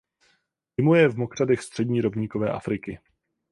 Zimuje 0.79 1.07
v 1.07 1.17
mokřadech 1.17 1.61
střední 1.61 2.01
rovníkové 2.01 2.49
Afriky. 2.51 2.99